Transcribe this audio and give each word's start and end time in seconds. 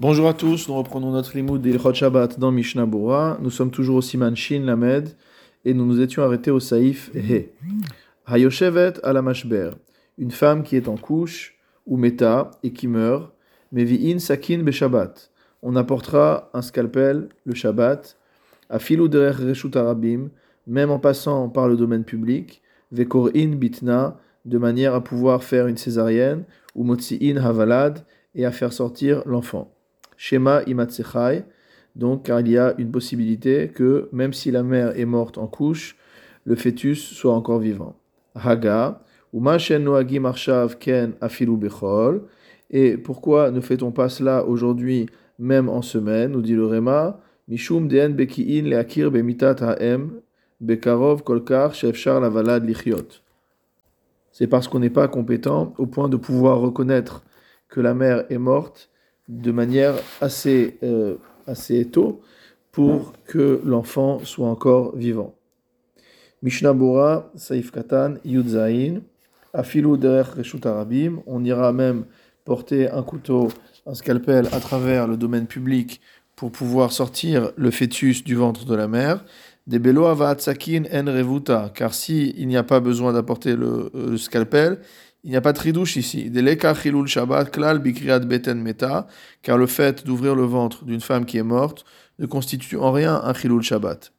Bonjour 0.00 0.26
à 0.26 0.34
tous, 0.34 0.68
nous 0.68 0.74
reprenons 0.74 1.12
notre 1.12 1.36
limoud 1.36 1.62
d'Ilchot 1.62 1.94
Shabbat 1.94 2.40
dans 2.40 2.50
Mishnah 2.50 2.84
Bora. 2.84 3.38
Nous 3.40 3.50
sommes 3.50 3.70
toujours 3.70 3.94
au 3.94 4.02
Siman 4.02 4.34
Shin 4.34 4.64
Lamed 4.64 5.10
et 5.64 5.72
nous 5.72 5.86
nous 5.86 6.00
étions 6.00 6.24
arrêtés 6.24 6.50
au 6.50 6.58
Saïf 6.58 7.12
He. 7.14 7.50
Hayoshevet 8.26 8.94
ala 9.04 9.22
mashber, 9.22 9.70
une 10.18 10.32
femme 10.32 10.64
qui 10.64 10.74
est 10.74 10.88
en 10.88 10.96
couche 10.96 11.56
ou 11.86 11.96
meta 11.96 12.50
et 12.64 12.72
qui 12.72 12.88
meurt, 12.88 13.32
mevi'in 13.70 14.18
sakin 14.18 14.64
be 14.64 14.72
Shabbat. 14.72 15.30
On 15.62 15.76
apportera 15.76 16.50
un 16.54 16.62
scalpel 16.62 17.28
le 17.44 17.54
Shabbat, 17.54 18.18
afilu 18.70 19.08
derer 19.08 19.44
reshut 19.44 19.76
arabim, 19.76 20.30
même 20.66 20.90
en 20.90 20.98
passant 20.98 21.48
par 21.48 21.68
le 21.68 21.76
domaine 21.76 22.02
public, 22.02 22.62
vekorin 22.90 23.54
bitna, 23.54 24.18
de 24.44 24.58
manière 24.58 24.92
à 24.92 25.04
pouvoir 25.04 25.44
faire 25.44 25.68
une 25.68 25.76
césarienne, 25.76 26.42
ou 26.74 26.82
motzi'in 26.82 27.36
havalad, 27.36 28.04
et 28.34 28.44
à 28.44 28.50
faire 28.50 28.72
sortir 28.72 29.22
l'enfant. 29.24 29.70
Shema 30.26 30.62
imatsechai, 30.66 31.44
donc 31.96 32.22
car 32.22 32.40
il 32.40 32.48
y 32.48 32.56
a 32.56 32.72
une 32.78 32.90
possibilité 32.90 33.68
que 33.68 34.08
même 34.10 34.32
si 34.32 34.50
la 34.50 34.62
mère 34.62 34.98
est 34.98 35.04
morte 35.04 35.36
en 35.36 35.46
couche, 35.46 35.98
le 36.46 36.54
fœtus 36.54 36.96
soit 36.96 37.34
encore 37.34 37.58
vivant. 37.58 37.94
Haga, 38.34 39.02
ken 40.80 41.12
afilu 41.20 41.56
bechol, 41.58 42.22
et 42.70 42.96
pourquoi 42.96 43.50
ne 43.50 43.60
fait-on 43.60 43.92
pas 43.92 44.08
cela 44.08 44.46
aujourd'hui 44.46 45.10
même 45.38 45.68
en 45.68 45.82
semaine, 45.82 46.32
nous 46.32 46.40
dit 46.40 46.54
le 46.54 46.64
Réma, 46.64 47.20
Mishum 47.46 47.86
deen 47.86 48.14
beki'in 48.14 48.62
leakir 48.62 49.10
bemitat 49.10 49.56
ha'em, 49.60 50.22
bekarov 50.58 51.22
kolkar 51.22 51.74
shefshar 51.74 52.22
lavalad 52.22 52.64
lichiot. 52.64 53.20
C'est 54.32 54.46
parce 54.46 54.68
qu'on 54.68 54.78
n'est 54.78 54.88
pas 54.88 55.08
compétent 55.08 55.74
au 55.76 55.84
point 55.84 56.08
de 56.08 56.16
pouvoir 56.16 56.60
reconnaître 56.60 57.22
que 57.68 57.82
la 57.82 57.92
mère 57.92 58.24
est 58.30 58.38
morte 58.38 58.88
de 59.28 59.52
manière 59.52 59.94
assez, 60.20 60.76
euh, 60.82 61.16
assez 61.46 61.86
tôt 61.86 62.20
pour 62.72 63.12
que 63.26 63.60
l'enfant 63.64 64.20
soit 64.24 64.48
encore 64.48 64.96
vivant. 64.96 65.34
Mishnah 66.42 66.74
Bora, 66.74 67.30
Saif 67.36 67.70
Katan, 67.70 68.14
Yudzaïn, 68.24 69.00
Afilu 69.54 69.96
Derech 69.96 70.34
Reshut 70.36 70.66
Arabim, 70.66 71.22
on 71.26 71.44
ira 71.44 71.72
même 71.72 72.04
porter 72.44 72.90
un 72.90 73.02
couteau, 73.02 73.48
un 73.86 73.94
scalpel 73.94 74.48
à 74.52 74.60
travers 74.60 75.06
le 75.06 75.16
domaine 75.16 75.46
public 75.46 76.00
pour 76.36 76.50
pouvoir 76.50 76.92
sortir 76.92 77.52
le 77.56 77.70
fœtus 77.70 78.24
du 78.24 78.34
ventre 78.34 78.66
de 78.66 78.74
la 78.74 78.88
mère. 78.88 79.24
Des 79.66 79.78
belo 79.78 80.04
avatsakin 80.04 80.82
en 80.92 81.06
revuta, 81.06 81.72
car 81.74 81.94
si 81.94 82.34
il 82.36 82.48
n'y 82.48 82.56
a 82.56 82.64
pas 82.64 82.80
besoin 82.80 83.14
d'apporter 83.14 83.56
le, 83.56 83.90
le 83.94 84.18
scalpel, 84.18 84.80
il 85.24 85.30
n'y 85.30 85.36
a 85.36 85.40
pas 85.40 85.52
de 85.52 85.58
tridouche 85.58 85.96
ici. 85.96 86.30
Shabbat, 87.06 87.50
klal 87.50 87.78
bikriat 87.78 88.20
beten 88.20 88.62
car 89.42 89.56
le 89.56 89.66
fait 89.66 90.04
d'ouvrir 90.04 90.34
le 90.34 90.44
ventre 90.44 90.84
d'une 90.84 91.00
femme 91.00 91.24
qui 91.24 91.38
est 91.38 91.42
morte 91.42 91.84
ne 92.18 92.26
constitue 92.26 92.76
en 92.76 92.92
rien 92.92 93.20
un 93.24 93.32
chilul 93.32 93.62
Shabbat. 93.62 94.12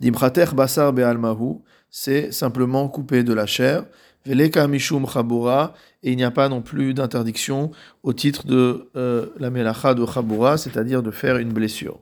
Dimprater 0.00 0.46
basar 0.54 0.92
be'almahu, 0.92 1.60
c'est 1.88 2.32
simplement 2.32 2.88
couper 2.88 3.22
de 3.22 3.32
la 3.32 3.46
chair. 3.46 3.84
Veleka 4.26 4.66
mishum 4.66 5.06
chabura, 5.06 5.72
et 6.02 6.10
il 6.10 6.16
n'y 6.16 6.24
a 6.24 6.30
pas 6.30 6.48
non 6.48 6.62
plus 6.62 6.92
d'interdiction 6.92 7.70
au 8.02 8.12
titre 8.12 8.46
de 8.46 8.90
euh, 8.96 9.26
la 9.38 9.50
melacha 9.50 9.94
de 9.94 10.04
chabura, 10.04 10.58
c'est-à-dire 10.58 11.02
de 11.02 11.10
faire 11.10 11.38
une 11.38 11.52
blessure. 11.52 12.00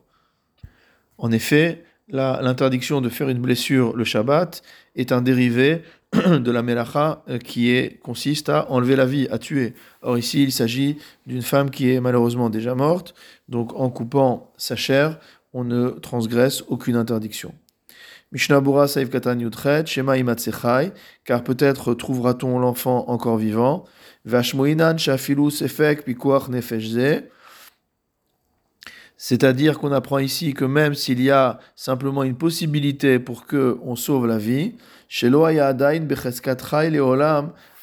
En 1.19 1.31
effet, 1.31 1.85
l'interdiction 2.09 3.01
de 3.01 3.09
faire 3.09 3.29
une 3.29 3.41
blessure 3.41 3.97
le 3.97 4.05
Shabbat 4.05 4.63
est 4.97 5.13
un 5.13 5.21
dérivé 5.21 5.83
de 6.15 6.51
la 6.51 6.63
melacha 6.63 7.23
euh, 7.29 7.39
qui 7.39 7.71
est, 7.71 8.01
consiste 8.01 8.49
à 8.49 8.71
enlever 8.71 8.97
la 8.97 9.05
vie, 9.05 9.29
à 9.31 9.39
tuer. 9.39 9.75
Or 10.01 10.17
ici, 10.17 10.43
il 10.43 10.53
s'agit 10.53 10.97
d'une 11.27 11.43
femme 11.43 11.71
qui 11.71 11.93
est 11.93 12.01
malheureusement 12.01 12.49
déjà 12.49 12.75
morte, 12.75 13.15
donc 13.49 13.75
en 13.75 13.91
coupant 13.91 14.53
sa 14.57 14.75
chair, 14.75 15.19
on 15.53 15.65
ne 15.65 15.91
transgresse 15.91 16.65
aucune 16.69 16.97
interdiction. 16.97 17.55
Mishnah 18.33 18.61
Bura 18.61 18.89
Saïf 18.89 19.11
Katan 19.11 19.39
Yutret, 19.39 19.87
Shema 19.87 20.19
Imatsechai, 20.19 20.93
car 21.25 21.43
peut-être 21.45 21.95
trouvera-t-on 21.95 22.59
l'enfant 22.59 23.09
encore 23.09 23.39
vivant. 23.39 23.85
Vashmoinan 24.27 24.99
Shafilu 24.99 25.51
Sefek 25.51 26.05
Pikuach 26.05 26.49
Nefeshze, 26.49 27.25
c'est-à-dire 29.19 29.81
qu'on 29.81 29.91
apprend 29.91 30.19
ici 30.19 30.55
que 30.55 30.65
même 30.65 30.95
s'il 30.95 31.21
y 31.21 31.31
a 31.31 31.59
simplement 31.75 32.23
une 32.23 32.37
possibilité 32.37 33.19
pour 33.19 33.47
que 33.47 33.77
on 33.83 33.97
sauve 33.97 34.27
la 34.27 34.39
vie, 34.39 34.75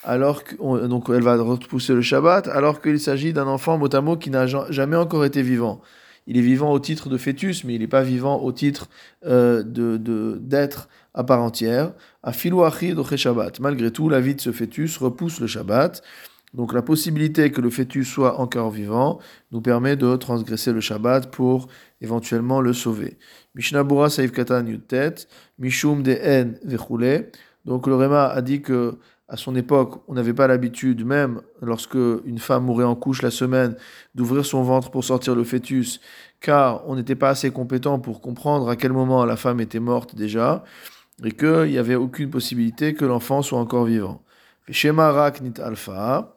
alors 0.03 0.44
que, 0.45 0.88
donc 0.88 1.09
elle 1.09 1.22
va 1.22 1.35
repousser 1.35 1.94
le 1.94 2.01
Shabbat, 2.01 2.47
alors 2.47 2.81
qu'il 2.81 3.00
s'agit 3.01 3.34
d'un 3.34 3.47
enfant 3.47 3.78
motamo 3.78 4.16
qui 4.16 4.29
n'a 4.29 4.47
jamais 4.47 4.95
encore 4.95 5.25
été 5.25 5.41
vivant. 5.41 5.81
Il 6.25 6.38
est 6.38 6.41
vivant 6.41 6.72
au 6.72 6.79
titre 6.79 7.09
de 7.09 7.18
fœtus, 7.18 7.66
mais 7.66 7.75
il 7.75 7.81
n'est 7.81 7.88
pas 7.88 8.01
vivant 8.01 8.41
au 8.41 8.51
titre 8.51 8.88
euh, 9.25 9.62
de 9.62 10.40
d'être 10.40 10.88
à 11.13 11.24
part 11.24 11.41
entière. 11.41 11.91
Malgré 13.59 13.91
tout, 13.91 14.09
la 14.09 14.22
vie 14.22 14.35
de 14.35 14.41
ce 14.41 14.51
fœtus 14.51 14.97
repousse 14.97 15.40
le 15.40 15.47
Shabbat. 15.47 16.01
Donc 16.55 16.73
la 16.73 16.81
possibilité 16.81 17.51
que 17.51 17.59
le 17.59 17.69
fœtus 17.69 18.07
soit 18.07 18.39
encore 18.39 18.71
vivant 18.71 19.19
nous 19.51 19.59
permet 19.59 19.97
de 19.97 20.16
transgresser 20.16 20.71
le 20.71 20.79
Shabbat 20.79 21.29
pour 21.29 21.67
éventuellement 21.99 22.61
le 22.61 22.71
sauver. 22.71 23.17
Mishnabura 23.55 24.09
Saif 24.09 24.31
Katan 24.31 24.63
Mishum 25.59 26.01
de 26.01 26.15
En 26.15 27.23
Donc 27.65 27.88
le 27.88 27.95
Réma 27.95 28.27
a 28.27 28.41
dit 28.41 28.61
que 28.61 28.97
à 29.27 29.38
son 29.38 29.55
époque, 29.55 30.03
on 30.07 30.13
n'avait 30.13 30.35
pas 30.35 30.47
l'habitude, 30.47 31.03
même 31.03 31.41
lorsque 31.61 31.95
une 31.95 32.38
femme 32.38 32.65
mourait 32.65 32.85
en 32.85 32.95
couche 32.95 33.23
la 33.23 33.31
semaine, 33.31 33.75
d'ouvrir 34.13 34.45
son 34.45 34.61
ventre 34.61 34.91
pour 34.91 35.03
sortir 35.03 35.33
le 35.35 35.44
fœtus, 35.44 35.99
car 36.39 36.88
on 36.88 36.95
n'était 36.95 37.15
pas 37.15 37.29
assez 37.29 37.49
compétent 37.49 37.97
pour 37.99 38.21
comprendre 38.21 38.69
à 38.69 38.75
quel 38.75 38.94
moment 38.94 39.25
la 39.25 39.35
femme 39.35 39.59
était 39.59 39.79
morte 39.79 40.15
déjà, 40.15 40.63
et 41.23 41.31
qu'il 41.31 41.71
n'y 41.71 41.79
avait 41.79 41.95
aucune 41.95 42.29
possibilité 42.29 42.94
que 42.94 43.03
l'enfant 43.03 43.41
soit 43.41 43.59
encore 43.59 43.85
vivant. 43.85 44.21
Shema 44.69 45.11
Raknit 45.11 45.59
Alpha. 45.59 46.34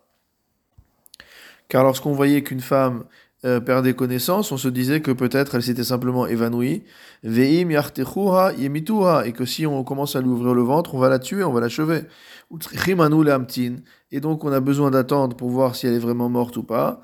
Car 1.68 1.84
lorsqu'on 1.84 2.12
voyait 2.12 2.42
qu'une 2.42 2.60
femme 2.60 3.04
euh, 3.44 3.60
perdait 3.60 3.94
connaissance, 3.94 4.50
on 4.50 4.56
se 4.56 4.68
disait 4.68 5.00
que 5.00 5.12
peut-être 5.12 5.54
elle 5.54 5.62
s'était 5.62 5.84
simplement 5.84 6.26
évanouie. 6.26 6.82
Veim 7.22 7.70
et 7.70 9.32
que 9.32 9.44
si 9.44 9.66
on 9.66 9.84
commence 9.84 10.16
à 10.16 10.20
lui 10.20 10.28
ouvrir 10.28 10.54
le 10.54 10.62
ventre, 10.62 10.94
on 10.94 10.98
va 10.98 11.08
la 11.08 11.18
tuer, 11.18 11.44
on 11.44 11.52
va 11.52 11.60
l'achever. 11.60 12.02
Et 14.10 14.20
donc 14.20 14.44
on 14.44 14.52
a 14.52 14.60
besoin 14.60 14.90
d'attendre 14.90 15.36
pour 15.36 15.50
voir 15.50 15.76
si 15.76 15.86
elle 15.86 15.94
est 15.94 15.98
vraiment 15.98 16.28
morte 16.28 16.56
ou 16.56 16.62
pas. 16.62 17.02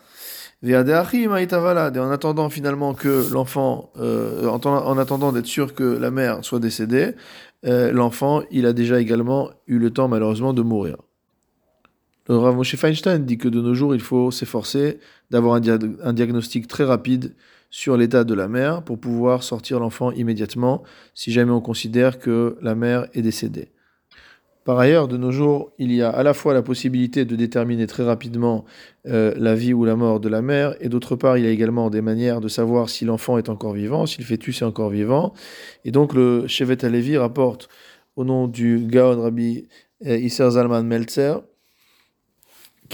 Et 0.67 0.75
en 0.75 2.11
attendant 2.11 2.49
finalement 2.49 2.95
que 2.95 3.31
l'enfant, 3.31 3.93
euh, 3.99 4.49
en, 4.49 4.99
attendant 4.99 5.31
d'être 5.31 5.47
sûr 5.47 5.75
que 5.75 5.85
la 5.85 6.11
mère 6.11 6.43
soit 6.43 6.59
décédée, 6.59 7.13
euh, 7.67 7.93
l'enfant, 7.93 8.43
il 8.51 8.65
a 8.65 8.73
déjà 8.73 8.99
également 8.99 9.51
eu 9.67 9.79
le 9.79 9.91
temps 9.91 10.09
malheureusement 10.09 10.55
de 10.55 10.63
mourir. 10.63 10.97
Le 12.27 12.39
Rav 12.39 12.57
Moshe 12.57 12.77
Feinstein 12.77 13.27
dit 13.27 13.37
que 13.37 13.49
de 13.49 13.61
nos 13.61 13.75
jours, 13.75 13.95
il 13.95 14.01
faut 14.01 14.31
s'efforcer 14.31 14.99
d'avoir 15.31 15.57
un, 15.57 16.13
diagnostic 16.13 16.67
très 16.67 16.85
rapide 16.85 17.35
sur 17.71 17.99
l'état 17.99 18.25
de 18.25 18.33
la 18.33 18.49
mère 18.49 18.83
pour 18.83 18.99
pouvoir 18.99 19.43
sortir 19.43 19.79
l'enfant 19.79 20.11
immédiatement 20.13 20.83
si 21.13 21.33
jamais 21.33 21.51
on 21.51 21.61
considère 21.61 22.19
que 22.19 22.57
la 22.63 22.75
mère 22.75 23.09
est 23.13 23.21
décédée. 23.21 23.69
Par 24.65 24.79
ailleurs, 24.79 25.09
de 25.09 25.19
nos 25.19 25.31
jours, 25.31 25.73
il 25.79 25.93
y 25.93 26.01
a 26.01 26.09
à 26.09 26.23
la 26.23 26.33
fois 26.33 26.55
la 26.55 26.63
possibilité 26.63 27.27
de 27.27 27.37
déterminer 27.37 27.87
très 27.87 28.03
rapidement 28.03 28.65
euh, 29.07 29.35
la 29.37 29.55
vie 29.55 29.75
ou 29.75 29.85
la 29.85 29.95
mort 29.95 30.21
de 30.21 30.31
la 30.31 30.41
mère, 30.41 30.75
et 30.81 30.89
d'autre 30.89 31.17
part, 31.17 31.37
il 31.37 31.45
y 31.45 31.47
a 31.47 31.51
également 31.51 31.91
des 31.91 32.01
manières 32.01 32.41
de 32.41 32.49
savoir 32.49 32.89
si 32.89 33.05
l'enfant 33.05 33.37
est 33.37 33.51
encore 33.51 33.75
vivant, 33.75 34.07
si 34.07 34.21
le 34.21 34.25
fœtus 34.25 34.63
est 34.63 34.65
encore 34.65 34.89
vivant. 34.89 35.35
Et 35.85 35.91
donc, 35.91 36.15
le 36.15 36.47
Shevet 36.47 36.83
Alevi 36.83 37.19
rapporte 37.19 37.69
au 38.17 38.25
nom 38.25 38.49
du 38.49 38.79
Gaon 38.87 39.21
Rabbi 39.21 39.69
euh, 40.07 40.17
Isser 40.17 40.53
Zalman 40.53 40.85
Meltzer 40.85 41.43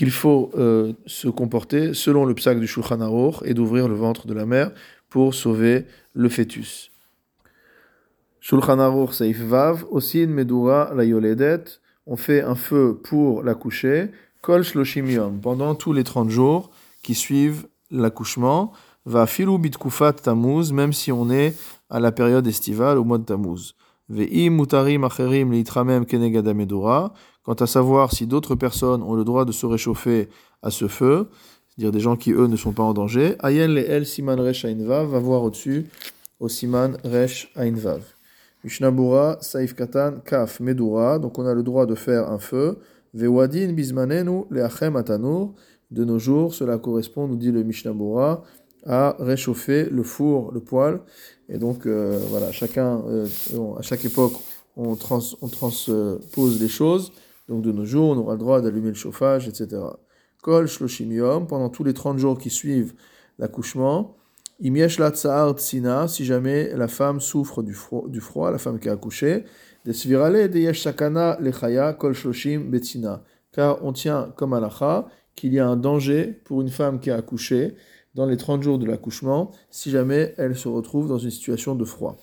qu'il 0.00 0.10
faut 0.10 0.50
euh, 0.56 0.94
se 1.04 1.28
comporter 1.28 1.92
selon 1.92 2.24
le 2.24 2.32
psaque 2.32 2.58
du 2.58 2.66
Shulchan 2.66 3.02
Aruch 3.02 3.34
et 3.44 3.52
d'ouvrir 3.52 3.86
le 3.86 3.94
ventre 3.94 4.26
de 4.26 4.32
la 4.32 4.46
mère 4.46 4.72
pour 5.10 5.34
sauver 5.34 5.84
le 6.14 6.30
fœtus. 6.30 6.90
Shulchan 8.40 8.78
Aruch 8.78 9.12
Saif 9.12 9.38
Vav, 9.42 9.84
Osin 9.90 10.28
Medura 10.28 10.90
la 10.96 11.04
Yoledet, 11.04 11.64
on 12.06 12.16
fait 12.16 12.40
un 12.40 12.54
feu 12.54 12.98
pour 13.04 13.42
l'accoucher, 13.42 14.10
Kol 14.40 14.64
Shloshim 14.64 15.38
pendant 15.42 15.74
tous 15.74 15.92
les 15.92 16.02
30 16.02 16.30
jours 16.30 16.70
qui 17.02 17.14
suivent 17.14 17.66
l'accouchement, 17.90 18.72
va 19.04 19.26
filu 19.26 19.58
bitkufat 19.58 20.14
tamuz, 20.14 20.72
même 20.72 20.94
si 20.94 21.12
on 21.12 21.28
est 21.28 21.54
à 21.90 22.00
la 22.00 22.10
période 22.10 22.46
estivale, 22.46 22.96
au 22.96 23.04
mois 23.04 23.18
de 23.18 23.24
tamuz. 23.24 23.74
Ve'im 24.08 24.52
mutarim 24.52 25.04
acherim 25.04 25.52
leitramem 25.52 26.06
kenegadamedura, 26.06 27.12
Quant 27.42 27.54
à 27.54 27.66
savoir 27.66 28.12
si 28.12 28.26
d'autres 28.26 28.54
personnes 28.54 29.02
ont 29.02 29.14
le 29.14 29.24
droit 29.24 29.44
de 29.44 29.52
se 29.52 29.66
réchauffer 29.66 30.28
à 30.62 30.70
ce 30.70 30.88
feu, 30.88 31.28
c'est-à-dire 31.68 31.92
des 31.92 32.00
gens 32.00 32.16
qui 32.16 32.32
eux 32.32 32.46
ne 32.46 32.56
sont 32.56 32.72
pas 32.72 32.82
en 32.82 32.92
danger, 32.92 33.36
Ayen 33.42 33.68
le 33.68 33.88
el 33.88 34.06
siman 34.06 34.38
resh 34.38 34.64
ainvav 34.64 35.08
va 35.08 35.18
voir 35.18 35.42
au-dessus 35.42 35.86
au 36.38 36.48
siman 36.48 36.96
resh 37.04 37.50
ainvav. 37.56 38.02
Mishnabura 38.62 39.38
saif 39.40 39.74
katan 39.74 40.20
kaf 40.24 40.60
medura, 40.60 41.18
donc 41.18 41.38
on 41.38 41.46
a 41.46 41.54
le 41.54 41.62
droit 41.62 41.86
de 41.86 41.94
faire 41.94 42.30
un 42.30 42.38
feu. 42.38 42.78
Vewadin 43.14 43.72
bismanenu 43.72 44.44
leachem 44.50 44.96
atanur, 44.96 45.54
de 45.90 46.04
nos 46.04 46.18
jours, 46.18 46.54
cela 46.54 46.78
correspond, 46.78 47.26
nous 47.26 47.36
dit 47.36 47.50
le 47.50 47.62
Mishnah 47.62 47.92
Bora, 47.92 48.42
à 48.86 49.16
réchauffer 49.18 49.84
le 49.90 50.02
four, 50.02 50.52
le 50.52 50.60
poêle. 50.60 51.00
Et 51.48 51.58
donc, 51.58 51.86
euh, 51.86 52.18
voilà, 52.30 52.52
chacun, 52.52 53.02
euh, 53.08 53.26
à 53.78 53.82
chaque 53.82 54.04
époque, 54.04 54.34
on 54.76 54.94
transpose 54.94 56.60
les 56.60 56.68
choses. 56.68 57.12
Donc, 57.50 57.62
de 57.62 57.72
nos 57.72 57.84
jours, 57.84 58.10
on 58.10 58.16
aura 58.16 58.34
le 58.34 58.38
droit 58.38 58.60
d'allumer 58.60 58.90
le 58.90 58.94
chauffage, 58.94 59.48
etc. 59.48 59.82
Kol 60.40 60.68
shloshim 60.68 61.46
pendant 61.48 61.68
tous 61.68 61.82
les 61.82 61.92
30 61.92 62.16
jours 62.16 62.38
qui 62.38 62.48
suivent 62.48 62.94
l'accouchement. 63.40 64.16
Imiesh 64.60 65.00
la 65.00 65.10
tsina, 65.10 66.06
si 66.06 66.24
jamais 66.24 66.72
la 66.76 66.86
femme 66.86 67.18
souffre 67.18 67.64
du 67.64 67.74
froid, 67.74 68.52
la 68.52 68.58
femme 68.58 68.78
qui 68.78 68.88
a 68.88 68.92
accouché. 68.92 69.44
Desvirale 69.84 70.48
de 70.48 70.60
yesh 70.60 70.82
sakana 70.82 71.38
lechaya 71.40 71.92
kol 71.94 72.14
shloshim 72.14 72.70
betzina. 72.70 73.24
Car 73.50 73.84
on 73.84 73.92
tient 73.92 74.32
comme 74.36 74.52
alacha 74.52 75.08
qu'il 75.34 75.52
y 75.52 75.58
a 75.58 75.66
un 75.66 75.76
danger 75.76 76.40
pour 76.44 76.60
une 76.60 76.68
femme 76.68 77.00
qui 77.00 77.10
a 77.10 77.16
accouché 77.16 77.74
dans 78.14 78.26
les 78.26 78.36
30 78.36 78.62
jours 78.62 78.78
de 78.78 78.86
l'accouchement, 78.86 79.50
si 79.70 79.90
jamais 79.90 80.34
elle 80.36 80.56
se 80.56 80.68
retrouve 80.68 81.08
dans 81.08 81.18
une 81.18 81.30
situation 81.30 81.74
de 81.74 81.84
froid. 81.84 82.16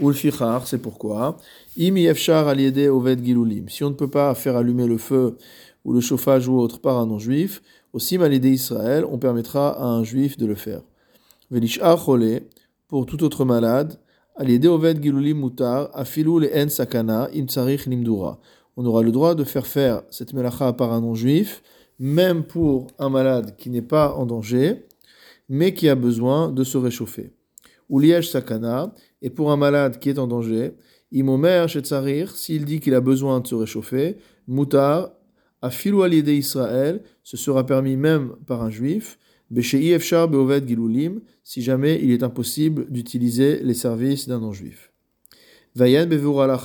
Ulfichar, 0.00 0.66
c'est 0.66 0.78
pourquoi. 0.78 1.36
Im 1.76 1.96
aliede 1.96 2.88
oved 2.88 3.24
gilulim. 3.24 3.68
Si 3.68 3.82
on 3.82 3.90
ne 3.90 3.94
peut 3.94 4.10
pas 4.10 4.34
faire 4.34 4.56
allumer 4.56 4.86
le 4.86 4.98
feu 4.98 5.36
ou 5.84 5.92
le 5.92 6.00
chauffage 6.00 6.46
ou 6.48 6.58
autre 6.58 6.80
par 6.80 6.98
un 6.98 7.06
non-juif, 7.06 7.62
aussi 7.92 8.16
malidé 8.16 8.50
Israël, 8.50 9.04
on 9.10 9.18
permettra 9.18 9.70
à 9.70 9.84
un 9.84 10.04
juif 10.04 10.36
de 10.36 10.46
le 10.46 10.54
faire. 10.54 10.82
Velishar 11.50 11.98
chole, 11.98 12.42
pour 12.86 13.06
tout 13.06 13.24
autre 13.24 13.44
malade, 13.44 13.98
aliede 14.36 14.66
oved 14.66 15.02
gilulim 15.02 15.40
mutar, 15.40 15.90
afilu 15.94 16.40
le 16.40 16.50
en 16.56 16.68
sakana, 16.68 17.28
im 17.34 17.46
tsarich 17.46 17.86
limdura. 17.86 18.38
On 18.76 18.86
aura 18.86 19.02
le 19.02 19.10
droit 19.10 19.34
de 19.34 19.42
faire 19.42 19.66
faire 19.66 20.02
cette 20.10 20.32
melacha 20.32 20.72
par 20.74 20.92
un 20.92 21.00
non-juif, 21.00 21.62
même 21.98 22.44
pour 22.44 22.86
un 23.00 23.08
malade 23.08 23.56
qui 23.56 23.70
n'est 23.70 23.82
pas 23.82 24.14
en 24.14 24.26
danger, 24.26 24.86
mais 25.48 25.74
qui 25.74 25.88
a 25.88 25.96
besoin 25.96 26.52
de 26.52 26.62
se 26.62 26.78
réchauffer. 26.78 27.32
Ou 27.88 27.98
liège 27.98 28.30
sakana, 28.30 28.94
et 29.22 29.30
pour 29.30 29.50
un 29.50 29.56
malade 29.56 29.98
qui 29.98 30.10
est 30.10 30.18
en 30.18 30.26
danger, 30.26 30.72
imomer 31.12 31.66
shetzarir, 31.68 32.34
s'il 32.34 32.64
dit 32.64 32.80
qu'il 32.80 32.94
a 32.94 33.00
besoin 33.00 33.40
de 33.40 33.46
se 33.46 33.54
réchauffer, 33.54 34.16
mutar, 34.46 35.12
à 35.60 35.70
filou 35.70 36.04
Israël, 36.06 37.02
ce 37.24 37.36
sera 37.36 37.66
permis 37.66 37.96
même 37.96 38.34
par 38.46 38.62
un 38.62 38.70
juif, 38.70 39.18
Beshei 39.50 39.92
efshar 39.92 40.28
beoved 40.28 40.68
gilulim, 40.68 41.20
si 41.42 41.62
jamais 41.62 41.98
il 42.02 42.10
est 42.10 42.22
impossible 42.22 42.90
d'utiliser 42.90 43.60
les 43.62 43.72
services 43.72 44.28
d'un 44.28 44.40
non-juif. 44.40 44.92
Vayen 45.74 46.06
bevur 46.06 46.46
la 46.46 46.56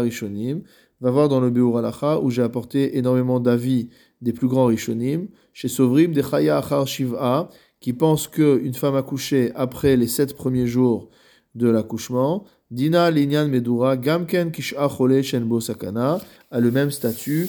rishonim, 0.00 0.62
va 1.00 1.10
voir 1.10 1.28
dans 1.28 1.40
le 1.40 1.50
Beur 1.50 1.76
Alacha 1.76 2.18
où 2.20 2.30
j'ai 2.30 2.42
apporté 2.42 2.96
énormément 2.96 3.38
d'avis 3.38 3.90
des 4.22 4.32
plus 4.32 4.48
grands 4.48 4.66
Rishonim, 4.66 5.28
chez 5.52 5.68
Sovrim 5.68 6.12
de 6.12 6.22
Chaya 6.22 6.58
Achar 6.58 6.86
Shiv'a, 6.86 7.50
qui 7.84 7.92
pense 7.92 8.28
qu'une 8.28 8.72
femme 8.72 8.96
accouchée 8.96 9.52
après 9.54 9.94
les 9.94 10.06
sept 10.06 10.34
premiers 10.34 10.66
jours 10.66 11.10
de 11.54 11.68
l'accouchement, 11.68 12.44
Dina 12.70 13.10
Linyan 13.10 13.46
Medura, 13.48 13.98
Gamken 13.98 14.52
Kish'a 14.52 14.88
Shenbo 15.22 15.60
Sakana, 15.60 16.18
a 16.50 16.60
le 16.60 16.70
même 16.70 16.90
statut 16.90 17.46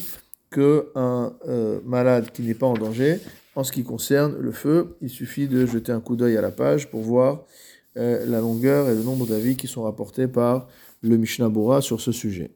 qu'un 0.51 1.31
euh, 1.47 1.79
malade 1.85 2.31
qui 2.33 2.41
n'est 2.41 2.53
pas 2.53 2.65
en 2.65 2.73
danger. 2.73 3.21
En 3.55 3.63
ce 3.63 3.71
qui 3.71 3.85
concerne 3.85 4.35
le 4.37 4.51
feu, 4.51 4.97
il 4.99 5.09
suffit 5.09 5.47
de 5.47 5.65
jeter 5.65 5.93
un 5.93 6.01
coup 6.01 6.17
d'œil 6.17 6.35
à 6.35 6.41
la 6.41 6.51
page 6.51 6.89
pour 6.89 6.99
voir 6.99 7.45
euh, 7.95 8.25
la 8.25 8.41
longueur 8.41 8.89
et 8.89 8.93
le 8.93 9.03
nombre 9.03 9.25
d'avis 9.27 9.55
qui 9.55 9.67
sont 9.67 9.83
rapportés 9.83 10.27
par 10.27 10.67
le 11.01 11.15
Mishnah 11.15 11.47
Bora 11.47 11.79
sur 11.79 12.01
ce 12.01 12.11
sujet. 12.11 12.51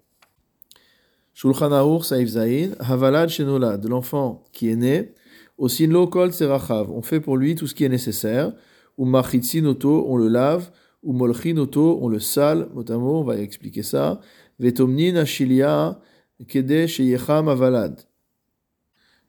Shulchan 1.34 1.72
Aur 1.72 2.04
Saif 2.04 2.28
Zain, 2.28 2.72
Havalad 2.82 3.30
Shenolad, 3.30 3.88
l'enfant 3.88 4.44
qui 4.52 4.70
est 4.70 4.76
né, 4.76 5.14
Osinlo 5.60 6.08
Kol 6.08 6.32
Serachav, 6.32 6.90
on 6.90 7.02
fait 7.02 7.20
pour 7.20 7.36
lui 7.36 7.56
tout 7.56 7.68
ce 7.68 7.76
qui 7.76 7.84
est 7.84 7.90
nécessaire, 7.90 8.54
ou 8.98 9.04
Machitzinoto, 9.04 10.06
on 10.08 10.16
le 10.16 10.30
lave, 10.30 10.72
ou 11.04 11.12
Molchinoto, 11.12 12.00
on 12.02 12.08
le 12.08 12.20
sale, 12.20 12.70
mot 12.74 12.86
on 12.90 13.24
va 13.24 13.38
expliquer 13.38 13.84
ça, 13.84 14.22
Vetomnin 14.58 15.18
Ashilia 15.18 16.00
Kede 16.48 16.88
Sheyecham 16.88 17.50
Havalad. 17.50 18.00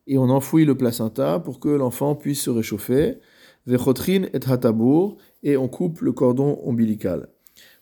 Et 0.07 0.19
on 0.19 0.31
enfouit 0.31 0.65
le 0.65 0.77
placenta 0.77 1.41
pour 1.41 1.59
que 1.59 1.69
l'enfant 1.69 2.15
puisse 2.15 2.43
se 2.43 2.51
réchauffer, 2.51 3.19
Vechotrin 3.67 4.27
et 4.33 4.39
Hatabour, 4.47 5.17
et 5.43 5.57
on 5.57 5.67
coupe 5.67 6.01
le 6.01 6.13
cordon 6.13 6.61
ombilical. 6.65 7.27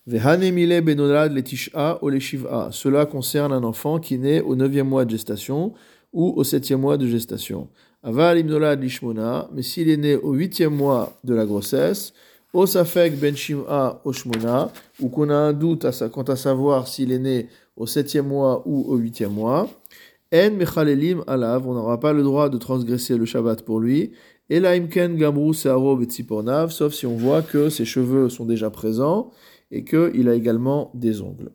Cela 0.07 0.39
concerne 3.07 3.53
un 3.53 3.65
enfant 3.65 3.99
qui 3.99 4.19
naît 4.19 4.41
au 4.41 4.57
neuvième 4.57 4.89
mois 4.89 5.05
de 5.05 5.11
gestation 5.11 5.75
ou 6.15 6.33
au 6.35 6.45
septième 6.45 6.81
mois 6.81 6.97
de 6.97 7.07
gestation. 7.07 7.69
Aval 8.05 8.39
imnolad 8.39 8.81
lishmona, 8.81 9.49
mais 9.53 9.63
s'il 9.63 9.91
est 9.91 9.97
né 9.97 10.15
au 10.15 10.33
huitième 10.33 10.73
mois 10.73 11.19
de 11.25 11.35
la 11.35 11.45
grossesse, 11.45 12.13
osafek 12.53 13.19
ben 13.19 13.35
shim'a 13.35 14.01
oshmona, 14.05 14.71
ou 15.01 15.09
qu'on 15.09 15.31
a 15.31 15.35
un 15.35 15.53
doute 15.53 15.85
quant 16.13 16.23
à 16.23 16.37
savoir 16.37 16.87
s'il 16.87 17.11
est 17.11 17.19
né 17.19 17.49
au 17.77 17.87
septième 17.87 18.29
mois 18.29 18.63
ou 18.67 18.85
au 18.89 18.97
huitième 18.97 19.33
mois, 19.33 19.69
en 20.33 20.51
mechalelim 20.53 21.25
alav, 21.27 21.67
on 21.67 21.75
n'aura 21.75 21.99
pas 21.99 22.13
le 22.13 22.23
droit 22.23 22.49
de 22.49 22.59
transgresser 22.59 23.17
le 23.17 23.25
Shabbat 23.25 23.63
pour 23.63 23.81
lui, 23.81 24.13
et 24.49 24.61
la 24.61 24.71
imken 24.71 25.17
gamru 25.17 25.53
searo 25.53 25.99
sauf 26.71 26.95
si 26.95 27.05
on 27.05 27.17
voit 27.17 27.43
que 27.43 27.69
ses 27.69 27.85
cheveux 27.85 28.29
sont 28.29 28.45
déjà 28.45 28.71
présents, 28.71 29.33
et 29.73 29.83
qu'il 29.83 30.29
a 30.29 30.35
également 30.35 30.93
des 30.95 31.21
ongles. 31.21 31.51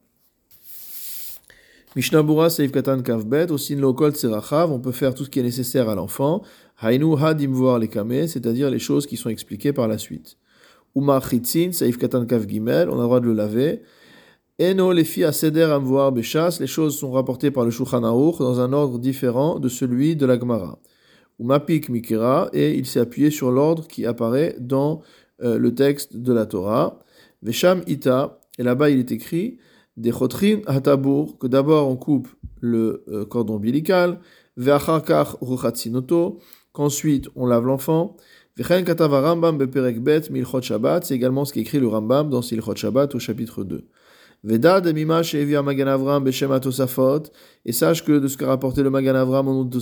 Mishnabura 1.96 2.50
Seif 2.50 2.72
Katan 2.72 3.04
Kavbet, 3.04 3.52
aussi 3.52 3.76
Lokol 3.76 4.14
Tserachav, 4.14 4.72
on 4.72 4.80
peut 4.80 4.92
faire 4.92 5.14
tout 5.14 5.26
ce 5.26 5.30
qui 5.30 5.40
est 5.40 5.44
nécessaire 5.44 5.90
à 5.90 5.94
l'enfant. 5.94 6.42
Hainu 6.82 7.16
Hadim 7.22 7.52
voir 7.52 7.78
les 7.78 7.88
kameh, 7.88 8.28
c'est-à-dire 8.28 8.72
les 8.72 8.80
choses 8.80 9.06
qui 9.06 9.16
sont 9.16 9.30
expliquées 9.30 9.74
par 9.74 9.88
la 9.88 10.00
suite. 10.00 10.38
Uma 10.96 11.22
Chitzin, 11.22 11.72
Seif 11.72 12.00
Katan 12.00 12.26
Kav 12.26 12.50
Gimel, 12.50 12.90
on 12.90 12.94
a 12.94 13.02
le 13.02 13.04
droit 13.04 13.20
de 13.20 13.28
le 13.28 13.34
laver. 13.34 13.84
Eno 14.60 14.92
les 14.92 15.04
filles 15.04 15.26
à 15.26 15.32
Seder 15.32 15.66
Amvoir 15.66 16.12
Bechas, 16.12 16.58
les 16.60 16.68
choses 16.68 16.98
sont 16.98 17.12
rapportées 17.12 17.52
par 17.52 17.64
le 17.64 17.70
Shulchan 17.70 18.02
dans 18.02 18.60
un 18.60 18.74
ordre 18.74 18.98
différent 18.98 19.60
de 19.60 19.70
celui 19.70 20.16
de 20.16 20.26
la 20.26 20.40
Gemara. 20.40 20.80
Uma 21.40 21.60
Pik 21.60 21.90
Mikira, 21.90 22.50
et 22.54 22.74
il 22.74 22.88
s'est 22.88 23.02
appuyé 23.02 23.30
sur 23.30 23.52
l'ordre 23.52 23.88
qui 23.88 24.08
apparaît 24.08 24.56
dans 24.60 25.02
euh, 25.44 25.60
le 25.60 25.76
texte 25.76 26.18
de 26.18 26.34
la 26.34 26.48
Torah. 26.48 27.00
Vesham 27.44 27.84
ita, 27.86 28.40
et 28.58 28.64
là-bas 28.64 28.90
il 28.90 28.98
est 28.98 29.12
écrit, 29.12 29.60
des 29.98 30.12
chotrin 30.12 30.62
hatabour, 30.66 31.38
que 31.38 31.48
d'abord 31.48 31.90
on 31.90 31.96
coupe 31.96 32.28
le 32.62 33.04
euh, 33.08 33.26
cordon 33.26 33.56
ombilical, 33.56 34.20
ve'acharkach 34.58 35.38
ruchatzinoto, 35.42 36.40
qu'ensuite 36.72 37.30
on 37.36 37.46
lave 37.46 37.66
l'enfant, 37.66 38.16
vechen 38.58 38.84
katava 38.86 39.22
rambam 39.22 39.58
beperek 39.58 40.04
bet 40.04 40.30
milchot 40.30 40.62
shabbat, 40.62 41.06
c'est 41.06 41.16
également 41.16 41.46
ce 41.46 41.54
qu'écrit 41.54 41.80
le 41.80 41.88
Rambam 41.88 42.30
dans 42.30 42.42
Silchot 42.42 42.76
Shabbat 42.76 43.16
au 43.16 43.20
chapitre 43.20 43.64
2. 43.64 43.88
Veda 44.44 44.82
de 44.82 44.92
mima 44.92 45.24
she'evia 45.24 45.64
Magan 45.64 45.88
Avram 45.88 46.22
beshem 46.22 46.52
et 47.66 47.72
sache 47.72 48.04
que 48.04 48.20
de 48.20 48.28
ce 48.28 48.36
qu'a 48.36 48.48
rapporté 48.48 48.84
le 48.84 48.90
Magan 48.90 49.16
Avram 49.16 49.48
au 49.48 49.54
nom 49.54 49.64
de 49.64 49.80